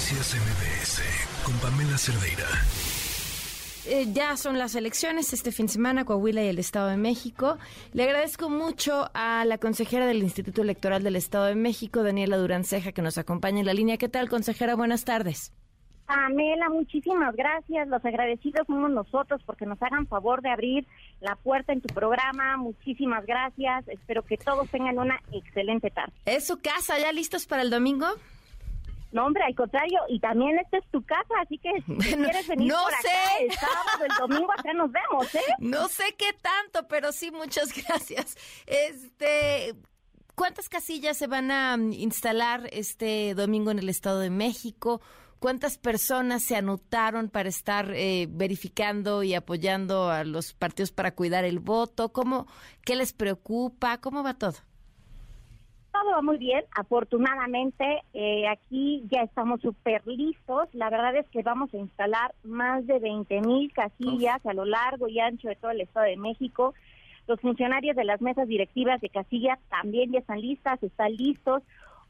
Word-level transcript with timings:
Noticias 0.00 0.34
MBS 0.34 1.44
con 1.44 1.54
Pamela 1.58 1.98
Cerdeira. 1.98 2.46
Eh, 3.86 4.10
ya 4.14 4.34
son 4.38 4.56
las 4.56 4.74
elecciones 4.74 5.34
este 5.34 5.52
fin 5.52 5.66
de 5.66 5.72
semana, 5.72 6.06
Coahuila 6.06 6.42
y 6.42 6.48
el 6.48 6.58
Estado 6.58 6.88
de 6.88 6.96
México. 6.96 7.58
Le 7.92 8.04
agradezco 8.04 8.48
mucho 8.48 9.10
a 9.12 9.44
la 9.44 9.58
consejera 9.58 10.06
del 10.06 10.22
Instituto 10.22 10.62
Electoral 10.62 11.02
del 11.02 11.16
Estado 11.16 11.44
de 11.44 11.54
México, 11.54 12.02
Daniela 12.02 12.38
Durán 12.38 12.64
Ceja, 12.64 12.92
que 12.92 13.02
nos 13.02 13.18
acompaña 13.18 13.60
en 13.60 13.66
la 13.66 13.74
línea. 13.74 13.98
¿Qué 13.98 14.08
tal, 14.08 14.30
consejera? 14.30 14.74
Buenas 14.74 15.04
tardes. 15.04 15.52
Pamela, 16.06 16.70
muchísimas 16.70 17.36
gracias. 17.36 17.86
Los 17.88 18.02
agradecidos 18.02 18.66
somos 18.66 18.90
nosotros 18.90 19.42
porque 19.44 19.66
nos 19.66 19.82
hagan 19.82 20.06
favor 20.06 20.40
de 20.40 20.48
abrir 20.48 20.86
la 21.20 21.36
puerta 21.36 21.74
en 21.74 21.82
tu 21.82 21.92
programa. 21.92 22.56
Muchísimas 22.56 23.26
gracias. 23.26 23.86
Espero 23.88 24.22
que 24.22 24.38
todos 24.38 24.66
tengan 24.70 24.98
una 24.98 25.20
excelente 25.30 25.90
tarde. 25.90 26.14
¿Es 26.24 26.46
su 26.46 26.58
casa? 26.58 26.98
¿Ya 26.98 27.12
listos 27.12 27.44
para 27.44 27.60
el 27.60 27.68
domingo? 27.68 28.06
No, 29.12 29.26
hombre, 29.26 29.42
al 29.44 29.54
contrario, 29.54 29.98
y 30.08 30.20
también 30.20 30.58
esta 30.58 30.78
es 30.78 30.86
tu 30.90 31.02
casa, 31.04 31.34
así 31.42 31.58
que 31.58 31.70
si 31.84 32.14
quieres 32.14 32.46
venir 32.46 32.68
no 32.68 32.82
por 32.82 32.92
sé. 32.92 33.08
acá 33.08 33.38
el 33.40 33.52
sábado, 33.52 34.04
el 34.04 34.16
domingo, 34.18 34.52
acá 34.52 34.72
nos 34.72 34.90
vemos, 34.92 35.34
¿eh? 35.34 35.40
No 35.58 35.88
sé 35.88 36.14
qué 36.16 36.32
tanto, 36.32 36.86
pero 36.88 37.10
sí, 37.12 37.30
muchas 37.30 37.72
gracias. 37.86 38.36
Este, 38.66 39.74
¿cuántas 40.36 40.68
casillas 40.68 41.16
se 41.16 41.26
van 41.26 41.50
a 41.50 41.76
mm, 41.76 41.92
instalar 41.94 42.68
este 42.72 43.34
domingo 43.34 43.70
en 43.72 43.80
el 43.80 43.88
Estado 43.88 44.20
de 44.20 44.30
México? 44.30 45.00
¿Cuántas 45.40 45.78
personas 45.78 46.42
se 46.44 46.54
anotaron 46.54 47.30
para 47.30 47.48
estar 47.48 47.92
eh, 47.94 48.26
verificando 48.30 49.22
y 49.22 49.34
apoyando 49.34 50.10
a 50.10 50.22
los 50.22 50.52
partidos 50.52 50.92
para 50.92 51.14
cuidar 51.14 51.44
el 51.44 51.60
voto? 51.60 52.12
¿Cómo, 52.12 52.46
¿Qué 52.84 52.94
les 52.94 53.14
preocupa? 53.14 53.98
¿Cómo 53.98 54.22
va 54.22 54.34
todo? 54.34 54.56
Todo 56.00 56.12
va 56.12 56.22
muy 56.22 56.38
bien, 56.38 56.64
afortunadamente 56.74 58.02
eh, 58.14 58.48
aquí 58.48 59.04
ya 59.10 59.20
estamos 59.20 59.60
súper 59.60 60.06
listos. 60.06 60.66
La 60.72 60.88
verdad 60.88 61.14
es 61.16 61.28
que 61.28 61.42
vamos 61.42 61.74
a 61.74 61.76
instalar 61.76 62.34
más 62.42 62.86
de 62.86 62.98
20 62.98 63.42
mil 63.42 63.70
casillas 63.70 64.44
a 64.46 64.54
lo 64.54 64.64
largo 64.64 65.08
y 65.08 65.20
ancho 65.20 65.48
de 65.48 65.56
todo 65.56 65.72
el 65.72 65.82
Estado 65.82 66.06
de 66.06 66.16
México. 66.16 66.72
Los 67.26 67.38
funcionarios 67.40 67.96
de 67.96 68.04
las 68.04 68.22
mesas 68.22 68.48
directivas 68.48 68.98
de 69.02 69.10
casillas 69.10 69.58
también 69.68 70.10
ya 70.10 70.20
están 70.20 70.40
listas, 70.40 70.82
están 70.82 71.12
listos. 71.16 71.62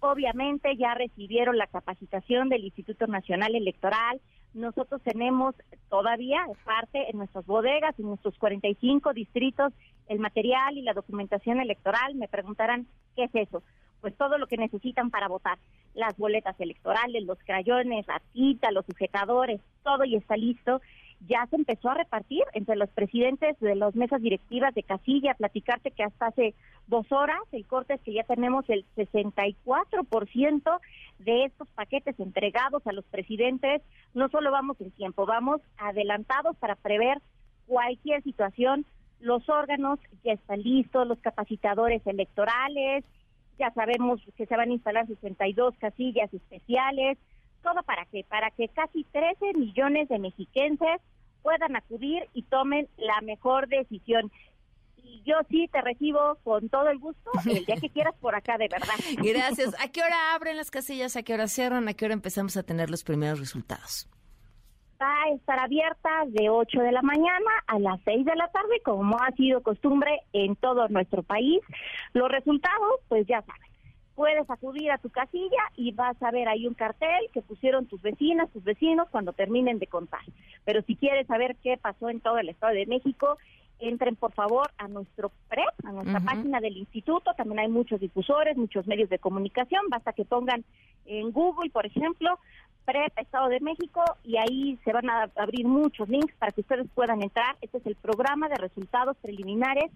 Obviamente 0.00 0.76
ya 0.76 0.94
recibieron 0.94 1.56
la 1.56 1.68
capacitación 1.68 2.48
del 2.48 2.64
Instituto 2.64 3.06
Nacional 3.06 3.54
Electoral. 3.54 4.20
Nosotros 4.56 5.02
tenemos 5.02 5.54
todavía 5.90 6.38
parte 6.64 7.10
en 7.10 7.18
nuestras 7.18 7.44
bodegas, 7.44 7.94
en 7.98 8.06
nuestros 8.06 8.38
45 8.38 9.12
distritos, 9.12 9.70
el 10.08 10.18
material 10.18 10.78
y 10.78 10.82
la 10.82 10.94
documentación 10.94 11.60
electoral. 11.60 12.14
Me 12.14 12.26
preguntarán, 12.26 12.86
¿qué 13.14 13.24
es 13.24 13.34
eso? 13.34 13.62
Pues 14.00 14.16
todo 14.16 14.38
lo 14.38 14.46
que 14.46 14.56
necesitan 14.56 15.10
para 15.10 15.28
votar. 15.28 15.58
Las 15.92 16.16
boletas 16.16 16.58
electorales, 16.58 17.22
los 17.24 17.38
crayones, 17.44 18.06
la 18.06 18.22
cita, 18.32 18.70
los 18.70 18.86
sujetadores, 18.86 19.60
todo 19.84 20.04
y 20.04 20.16
está 20.16 20.38
listo. 20.38 20.80
Ya 21.20 21.46
se 21.46 21.56
empezó 21.56 21.90
a 21.90 21.94
repartir 21.94 22.44
entre 22.52 22.76
los 22.76 22.90
presidentes 22.90 23.58
de 23.60 23.74
las 23.74 23.94
mesas 23.96 24.20
directivas 24.20 24.74
de 24.74 24.82
casilla, 24.82 25.34
platicarte 25.34 25.90
que 25.90 26.04
hasta 26.04 26.26
hace 26.26 26.54
dos 26.86 27.10
horas 27.10 27.40
el 27.52 27.66
corte 27.66 27.94
es 27.94 28.00
que 28.02 28.12
ya 28.12 28.22
tenemos 28.24 28.68
el 28.68 28.84
64% 28.96 30.80
de 31.18 31.44
estos 31.44 31.68
paquetes 31.68 32.18
entregados 32.20 32.86
a 32.86 32.92
los 32.92 33.04
presidentes. 33.06 33.82
No 34.14 34.28
solo 34.28 34.50
vamos 34.50 34.80
en 34.80 34.90
tiempo, 34.90 35.26
vamos 35.26 35.60
adelantados 35.78 36.56
para 36.56 36.76
prever 36.76 37.20
cualquier 37.66 38.22
situación. 38.22 38.84
Los 39.20 39.48
órganos 39.48 39.98
ya 40.22 40.32
están 40.32 40.62
listos, 40.62 41.06
los 41.08 41.18
capacitadores 41.20 42.06
electorales, 42.06 43.04
ya 43.58 43.70
sabemos 43.72 44.20
que 44.36 44.46
se 44.46 44.56
van 44.56 44.70
a 44.70 44.74
instalar 44.74 45.06
62 45.06 45.74
casillas 45.78 46.32
especiales. 46.32 47.18
¿Todo 47.66 47.82
para 47.82 48.06
qué? 48.06 48.24
Para 48.28 48.52
que 48.52 48.68
casi 48.68 49.02
13 49.10 49.54
millones 49.54 50.08
de 50.08 50.20
mexiquenses 50.20 51.00
puedan 51.42 51.74
acudir 51.74 52.22
y 52.32 52.44
tomen 52.44 52.88
la 52.96 53.20
mejor 53.22 53.66
decisión. 53.66 54.30
Y 54.96 55.20
yo 55.26 55.34
sí 55.50 55.68
te 55.72 55.80
recibo 55.80 56.36
con 56.44 56.68
todo 56.68 56.88
el 56.90 57.00
gusto 57.00 57.28
el 57.44 57.64
día 57.64 57.74
que 57.80 57.90
quieras 57.90 58.14
por 58.20 58.36
acá, 58.36 58.56
de 58.56 58.68
verdad. 58.68 58.94
Gracias. 59.18 59.74
¿A 59.80 59.90
qué 59.90 60.00
hora 60.00 60.36
abren 60.36 60.56
las 60.56 60.70
casillas? 60.70 61.16
¿A 61.16 61.24
qué 61.24 61.34
hora 61.34 61.48
cierran? 61.48 61.88
¿A 61.88 61.94
qué 61.94 62.04
hora 62.04 62.14
empezamos 62.14 62.56
a 62.56 62.62
tener 62.62 62.88
los 62.88 63.02
primeros 63.02 63.40
resultados? 63.40 64.08
Va 65.02 65.24
a 65.24 65.30
estar 65.34 65.58
abierta 65.58 66.22
de 66.28 66.48
8 66.48 66.80
de 66.80 66.92
la 66.92 67.02
mañana 67.02 67.50
a 67.66 67.80
las 67.80 68.00
6 68.04 68.24
de 68.26 68.36
la 68.36 68.46
tarde, 68.46 68.80
como 68.84 69.20
ha 69.20 69.32
sido 69.32 69.60
costumbre 69.60 70.20
en 70.32 70.54
todo 70.54 70.86
nuestro 70.86 71.24
país. 71.24 71.60
Los 72.12 72.30
resultados, 72.30 73.00
pues 73.08 73.26
ya 73.26 73.42
saben 73.42 73.75
puedes 74.16 74.48
acudir 74.50 74.90
a 74.90 74.98
tu 74.98 75.10
casilla 75.10 75.62
y 75.76 75.92
vas 75.92 76.20
a 76.22 76.30
ver 76.30 76.48
ahí 76.48 76.66
un 76.66 76.74
cartel 76.74 77.28
que 77.32 77.42
pusieron 77.42 77.86
tus 77.86 78.00
vecinas, 78.02 78.50
tus 78.50 78.64
vecinos 78.64 79.08
cuando 79.10 79.34
terminen 79.34 79.78
de 79.78 79.86
contar. 79.86 80.22
Pero 80.64 80.82
si 80.82 80.96
quieres 80.96 81.26
saber 81.26 81.54
qué 81.62 81.76
pasó 81.76 82.08
en 82.08 82.20
todo 82.20 82.38
el 82.38 82.48
Estado 82.48 82.72
de 82.72 82.86
México, 82.86 83.36
entren 83.78 84.16
por 84.16 84.32
favor 84.32 84.70
a 84.78 84.88
nuestro 84.88 85.30
PREP, 85.48 85.84
a 85.84 85.92
nuestra 85.92 86.20
página 86.20 86.60
del 86.60 86.78
instituto. 86.78 87.34
También 87.36 87.60
hay 87.60 87.68
muchos 87.68 88.00
difusores, 88.00 88.56
muchos 88.56 88.86
medios 88.86 89.10
de 89.10 89.18
comunicación. 89.18 89.82
Basta 89.90 90.14
que 90.14 90.24
pongan 90.24 90.64
en 91.04 91.30
Google, 91.30 91.70
por 91.70 91.84
ejemplo, 91.84 92.38
PREP 92.86 93.18
Estado 93.18 93.48
de 93.48 93.60
México 93.60 94.02
y 94.24 94.38
ahí 94.38 94.78
se 94.82 94.92
van 94.92 95.10
a 95.10 95.30
abrir 95.36 95.66
muchos 95.66 96.08
links 96.08 96.34
para 96.38 96.52
que 96.52 96.62
ustedes 96.62 96.86
puedan 96.94 97.22
entrar. 97.22 97.56
Este 97.60 97.78
es 97.78 97.86
el 97.86 97.96
programa 97.96 98.48
de 98.48 98.56
resultados 98.56 99.16
preliminares 99.18 99.90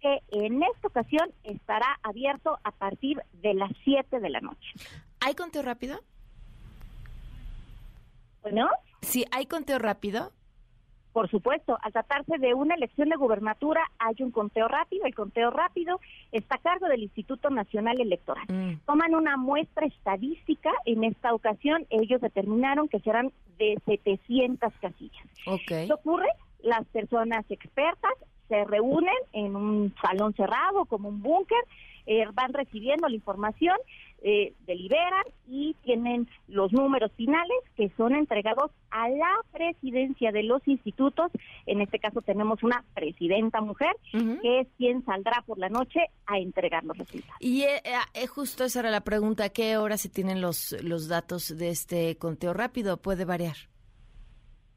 que 0.00 0.20
en 0.30 0.62
esta 0.62 0.88
ocasión 0.88 1.30
estará 1.44 1.98
abierto 2.02 2.58
a 2.64 2.70
partir 2.72 3.22
de 3.34 3.54
las 3.54 3.70
7 3.84 4.20
de 4.20 4.30
la 4.30 4.40
noche. 4.40 4.72
¿Hay 5.20 5.34
conteo 5.34 5.62
rápido? 5.62 6.00
Bueno. 8.42 8.68
Sí, 9.02 9.24
¿hay 9.30 9.46
conteo 9.46 9.78
rápido? 9.78 10.32
Por 11.12 11.28
supuesto, 11.30 11.76
al 11.82 11.92
tratarse 11.92 12.38
de 12.38 12.54
una 12.54 12.74
elección 12.74 13.08
de 13.08 13.16
gubernatura 13.16 13.82
hay 13.98 14.14
un 14.20 14.30
conteo 14.30 14.68
rápido. 14.68 15.04
El 15.04 15.14
conteo 15.14 15.50
rápido 15.50 15.98
está 16.30 16.56
a 16.56 16.58
cargo 16.58 16.86
del 16.86 17.02
Instituto 17.02 17.50
Nacional 17.50 18.00
Electoral. 18.00 18.44
Mm. 18.48 18.80
Toman 18.86 19.14
una 19.14 19.36
muestra 19.36 19.86
estadística. 19.86 20.70
En 20.84 21.02
esta 21.04 21.34
ocasión 21.34 21.86
ellos 21.90 22.20
determinaron 22.20 22.88
que 22.88 23.00
serán 23.00 23.32
de 23.58 23.80
700 23.84 24.72
casillas. 24.80 25.26
¿Qué 25.66 25.92
ocurre? 25.92 26.28
Las 26.62 26.86
personas 26.86 27.44
expertas 27.50 28.12
se 28.48 28.64
reúnen 28.64 29.14
en 29.32 29.56
un 29.56 29.94
salón 30.00 30.34
cerrado, 30.34 30.84
como 30.86 31.08
un 31.08 31.22
búnker, 31.22 31.58
eh, 32.06 32.24
van 32.32 32.52
recibiendo 32.52 33.08
la 33.08 33.14
información, 33.14 33.76
eh, 34.22 34.54
deliberan 34.66 35.22
y 35.46 35.76
tienen 35.84 36.26
los 36.48 36.72
números 36.72 37.12
finales 37.16 37.58
que 37.76 37.90
son 37.96 38.16
entregados 38.16 38.70
a 38.90 39.08
la 39.10 39.30
presidencia 39.52 40.32
de 40.32 40.42
los 40.42 40.66
institutos. 40.66 41.30
En 41.66 41.80
este 41.82 41.98
caso 41.98 42.22
tenemos 42.22 42.62
una 42.62 42.82
presidenta 42.94 43.60
mujer, 43.60 43.94
que 44.10 44.60
es 44.60 44.66
quien 44.76 45.04
saldrá 45.04 45.42
por 45.46 45.58
la 45.58 45.68
noche 45.68 46.00
a 46.26 46.38
entregar 46.38 46.82
los 46.84 46.96
resultados. 46.96 47.36
Y 47.40 47.62
eh, 47.62 47.82
eh, 48.14 48.26
justo 48.26 48.64
esa 48.64 48.80
era 48.80 48.90
la 48.90 49.02
pregunta, 49.02 49.44
¿a 49.44 49.48
qué 49.50 49.76
hora 49.76 49.98
se 49.98 50.08
tienen 50.08 50.40
los, 50.40 50.74
los 50.82 51.08
datos 51.08 51.56
de 51.56 51.68
este 51.68 52.16
conteo 52.16 52.54
rápido? 52.54 52.96
¿Puede 52.96 53.24
variar? 53.24 53.56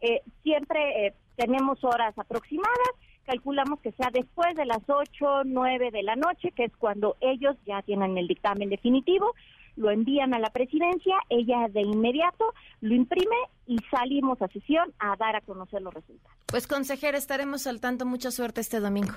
Eh, 0.02 0.22
siempre 0.42 1.08
eh, 1.08 1.14
tenemos 1.36 1.84
horas 1.84 2.18
aproximadas, 2.18 2.92
calculamos 3.32 3.80
que 3.80 3.94
sea 3.94 4.10
después 4.12 4.54
de 4.58 4.66
las 4.66 4.82
8, 4.86 5.44
9 5.46 5.92
de 5.92 6.04
la 6.04 6.18
noche, 6.18 6.52
que 6.54 6.66
es 6.66 6.72
cuando 6.78 7.16
ellos 7.22 7.56
ya 7.66 7.82
tienen 7.82 8.18
el 8.18 8.28
dictamen 8.28 8.70
definitivo, 8.70 9.34
lo 9.78 9.90
envían 9.90 10.34
a 10.34 10.40
la 10.40 10.50
presidencia, 10.50 11.16
ella 11.30 11.70
de 11.70 11.80
inmediato 11.82 12.54
lo 12.82 12.94
imprime 12.94 13.38
y 13.68 13.78
salimos 13.90 14.42
a 14.42 14.50
sesión 14.50 14.92
a 15.00 15.16
dar 15.16 15.38
a 15.38 15.42
conocer 15.42 15.82
los 15.82 15.94
resultados. 15.94 16.38
Pues 16.48 16.68
consejera, 16.68 17.18
estaremos 17.18 17.68
al 17.68 17.80
tanto. 17.80 18.06
Mucha 18.06 18.32
suerte 18.32 18.60
este 18.60 18.82
domingo. 18.82 19.14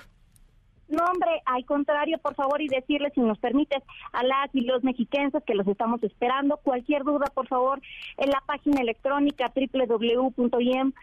No, 0.94 1.04
hombre, 1.06 1.42
al 1.46 1.64
contrario, 1.64 2.18
por 2.18 2.34
favor, 2.34 2.62
y 2.62 2.68
decirles, 2.68 3.12
si 3.14 3.20
nos 3.20 3.38
permites, 3.38 3.82
a 4.12 4.22
las 4.22 4.54
y 4.54 4.60
los 4.60 4.84
mexiquenses 4.84 5.42
que 5.44 5.54
los 5.54 5.66
estamos 5.66 6.00
esperando. 6.02 6.58
Cualquier 6.58 7.02
duda, 7.02 7.26
por 7.34 7.48
favor, 7.48 7.80
en 8.16 8.30
la 8.30 8.40
página 8.46 8.80
electrónica 8.80 9.52
www.iem.mx, 9.54 10.94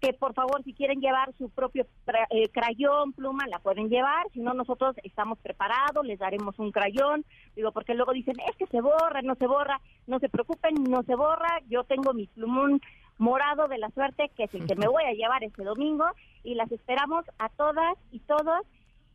que 0.00 0.12
por 0.14 0.32
favor, 0.32 0.62
si 0.64 0.72
quieren 0.72 1.00
llevar 1.00 1.32
su 1.36 1.50
propio 1.50 1.86
eh, 2.30 2.48
crayón, 2.48 3.12
pluma, 3.12 3.46
la 3.48 3.58
pueden 3.58 3.90
llevar. 3.90 4.26
Si 4.32 4.40
no, 4.40 4.54
nosotros 4.54 4.96
estamos 5.02 5.38
preparados, 5.38 6.06
les 6.06 6.18
daremos 6.18 6.58
un 6.58 6.72
crayón. 6.72 7.26
Digo, 7.54 7.72
porque 7.72 7.94
luego 7.94 8.12
dicen, 8.12 8.36
es 8.48 8.56
que 8.56 8.66
se 8.66 8.80
borra, 8.80 9.20
no 9.22 9.34
se 9.34 9.46
borra. 9.46 9.80
No 10.06 10.18
se 10.18 10.28
preocupen, 10.28 10.74
no 10.84 11.02
se 11.02 11.14
borra. 11.14 11.60
Yo 11.68 11.84
tengo 11.84 12.12
mi 12.14 12.26
plumón 12.28 12.80
morado 13.22 13.68
de 13.68 13.78
la 13.78 13.88
suerte, 13.90 14.30
que 14.36 14.44
es 14.44 14.54
el 14.54 14.66
que 14.66 14.74
me 14.74 14.88
voy 14.88 15.04
a 15.04 15.12
llevar 15.12 15.44
este 15.44 15.62
domingo, 15.62 16.04
y 16.42 16.56
las 16.56 16.70
esperamos 16.72 17.24
a 17.38 17.48
todas 17.50 17.96
y 18.10 18.18
todos. 18.20 18.66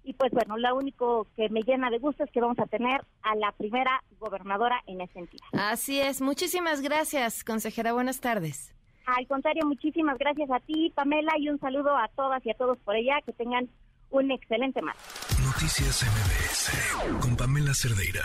Y 0.04 0.14
pues 0.14 0.32
bueno, 0.32 0.58
lo 0.58 0.76
único 0.78 1.28
que 1.36 1.50
me 1.50 1.62
llena 1.62 1.90
de 1.90 2.00
gusto 2.00 2.24
es 2.24 2.32
que 2.32 2.40
vamos 2.40 2.58
a 2.60 2.66
tener 2.66 3.02
a 3.22 3.36
la 3.36 3.52
primera 3.52 4.02
gobernadora 4.18 4.82
en 4.88 5.02
esa 5.02 5.20
entidad. 5.20 5.48
Así 5.52 6.00
es. 6.00 6.22
Muchísimas 6.22 6.82
gracias, 6.82 7.44
consejera. 7.44 7.92
Buenas 7.92 8.22
tardes. 8.22 8.74
Al 9.06 9.28
contrario, 9.28 9.66
muchísimas 9.66 10.18
gracias 10.18 10.50
a 10.52 10.60
ti, 10.62 10.92
Pamela, 10.96 11.34
y 11.38 11.50
un 11.50 11.60
saludo 11.60 11.96
a 11.96 12.08
todas 12.16 12.46
y 12.46 12.52
a 12.52 12.54
todos 12.54 12.78
por 12.80 12.96
allá. 12.96 13.20
Que 13.26 13.34
tengan 13.34 13.70
un 14.10 14.32
excelente 14.32 14.82
martes. 14.82 15.04
Noticias 15.44 16.04
MBS 16.04 17.20
con 17.20 17.36
Pamela 17.36 17.74
Cerdeira. 17.74 18.24